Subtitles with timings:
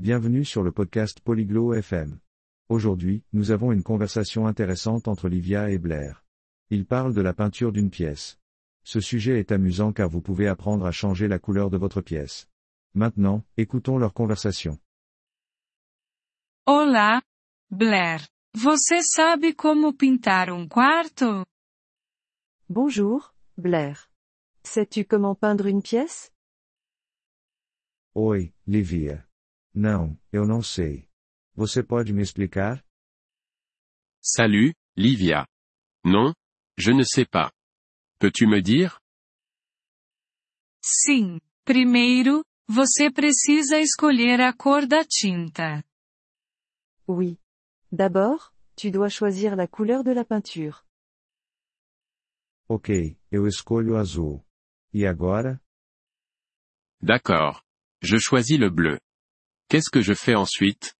[0.00, 2.20] Bienvenue sur le podcast Polyglot FM.
[2.70, 6.24] Aujourd'hui, nous avons une conversation intéressante entre Livia et Blair.
[6.70, 8.38] Ils parlent de la peinture d'une pièce.
[8.82, 12.48] Ce sujet est amusant car vous pouvez apprendre à changer la couleur de votre pièce.
[12.94, 14.78] Maintenant, écoutons leur conversation.
[16.64, 17.20] Olá,
[17.70, 18.26] Blair.
[18.54, 21.44] Você sabe como pintar um quarto?
[22.70, 24.08] Bonjour, Blair.
[24.64, 26.32] Sais-tu comment peindre une pièce?
[28.14, 29.26] Oi, Livia.
[29.74, 31.08] Não, eu não sei.
[31.54, 32.84] Você pode me explicar?
[34.22, 35.46] Salut, Livia.
[36.04, 36.32] Non,
[36.78, 37.52] je ne sais pas.
[38.18, 38.98] Peux-tu me dire
[40.82, 41.40] Sim.
[41.64, 45.84] Primeiro, você precisa escolher a cor da tinta.
[47.06, 47.38] Oui.
[47.92, 50.84] D'abord, tu dois choisir la couleur de la peinture.
[52.68, 54.44] Ok, eu escolho azul.
[54.92, 55.60] E agora?
[57.02, 57.62] D'accord.
[58.02, 58.98] Je choisis le bleu.
[59.70, 60.92] Qu'est-ce que je fais ensuite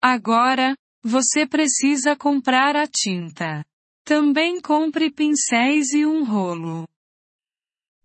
[0.00, 3.64] Agora, você precisa comprar a tinta.
[4.04, 6.86] Também compre pincéis e um rolo.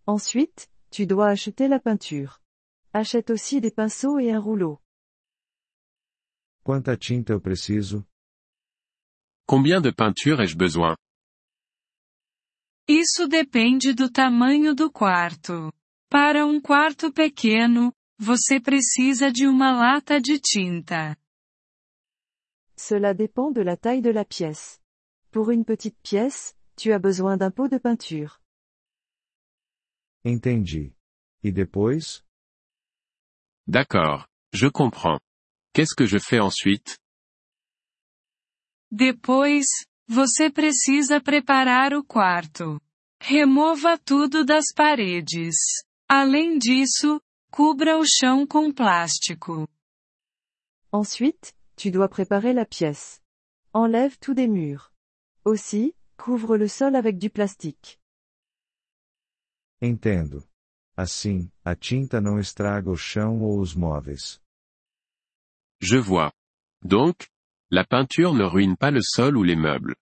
[0.08, 2.40] Ensuite, tu dois acheter la peinture.
[2.92, 4.80] Achète aussi des pinceaux et un rouleau.
[6.64, 8.04] Quanta tinta eu preciso?
[9.48, 10.96] Combien de peinture ai-je besoin
[12.88, 15.72] Isso depende do tamanho do quarto.
[16.10, 21.18] Para um quarto pequeno, você precisa de uma lata de tinta.
[22.78, 24.80] Cela dépend de la taille de la pièce.
[25.32, 28.40] Pour une petite pièce, tu as besoin d'un pot de peinture.
[30.24, 30.94] Entendi.
[31.44, 32.24] E depois?
[33.68, 34.28] D'accord.
[34.54, 35.20] Je comprends.
[35.74, 37.00] Qu'est-ce que je fais ensuite
[38.92, 39.66] Depois,
[40.08, 42.80] você precisa preparar o quarto.
[43.20, 45.56] Remova tudo das paredes.
[46.08, 47.20] Além disso,
[47.52, 49.68] cubra o chão com plástico.
[50.92, 53.22] Ensuite, tu dois préparer la pièce.
[53.74, 54.94] Enlève tout des murs.
[55.44, 58.00] Aussi, couvre le sol avec du plastique.
[59.82, 60.48] Entendo.
[60.96, 64.40] Assim, a tinta não estraga o chão ou os móveis.
[65.82, 66.32] Je vois.
[66.82, 67.28] Donc,
[67.70, 69.96] la peinture ne ruine pas le sol ou les meubles.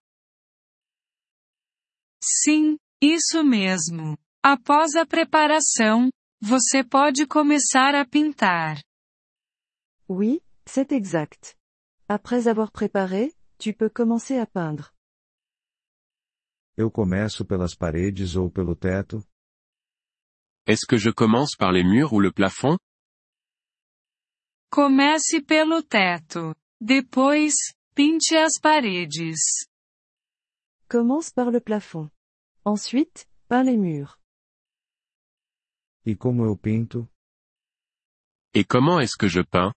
[2.22, 4.18] Sim, isso mesmo.
[4.44, 6.10] Após a preparação,
[6.42, 8.82] você pode começar a pintar.
[10.08, 11.56] Oui, c'est exact.
[12.08, 14.94] Après avoir préparé, tu peux commencer à peindre.
[16.78, 19.22] Eu começo pelas paredes ou pelo teto?
[20.66, 22.78] Est-ce que je commence par les murs ou le plafond?
[24.72, 26.56] Comece pelo teto.
[26.80, 27.54] Depois,
[27.96, 29.36] pinte as paredes.
[30.88, 32.10] Commence par le plafond.
[32.64, 34.19] Ensuite, peins les murs.
[36.10, 37.08] E como eu pinto?
[38.52, 39.72] Et comment est-ce que je peins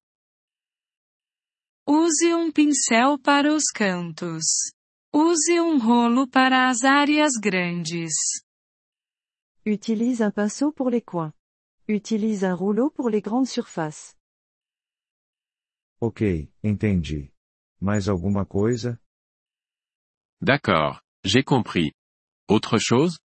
[1.87, 4.72] Use um pincel para os cantos.
[5.12, 8.15] Use um rolo para as áreas grandes.
[9.66, 11.34] Utilise un pinceau pour les coins.
[11.87, 14.16] Utilise un rouleau pour les grandes surfaces.
[16.00, 16.22] Ok,
[16.65, 17.31] entendi.
[17.78, 18.98] Mais alguma coisa?
[20.41, 21.03] D'accord.
[21.25, 21.92] J'ai compris.
[22.48, 23.19] Autre chose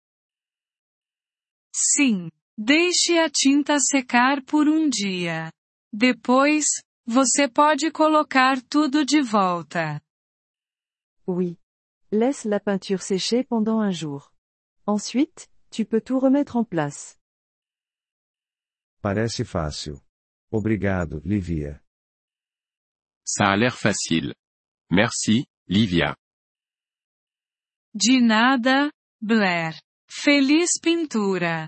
[1.72, 2.32] Sim.
[2.58, 5.52] Deixe a tinta secar por um dia.
[5.92, 6.66] Depois,
[7.06, 10.02] você pode colocar tudo de volta.
[11.28, 11.58] Oui.
[12.12, 14.32] Laisse la peinture sécher pendant un jour.
[14.88, 17.18] Ensuite, tu peux tout remettre en place.
[19.02, 20.00] Parece fácil.
[20.50, 21.82] Obrigado, Livia.
[23.26, 24.34] Ça a l'air facile.
[24.90, 26.16] Merci, Livia.
[27.94, 29.74] De nada, Blair.
[30.08, 31.68] Feliz pintura.